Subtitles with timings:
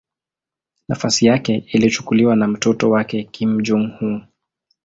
[0.87, 4.27] Nafasi yake ilichukuliwa na mtoto wake Kim Jong-un.